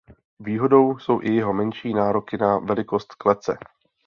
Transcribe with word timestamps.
Výhodou 0.39 0.97
jsou 0.97 1.21
i 1.21 1.31
jeho 1.35 1.53
menší 1.53 1.93
nároky 1.93 2.37
na 2.37 2.57
velikost 2.59 3.13
klece. 3.13 3.57